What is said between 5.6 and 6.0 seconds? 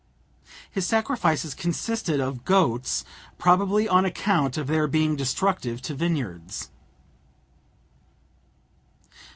to